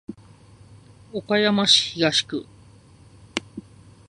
[1.13, 2.47] 岡山市東区